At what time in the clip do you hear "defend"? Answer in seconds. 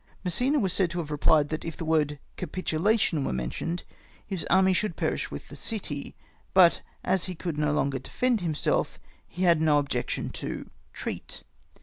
7.99-8.41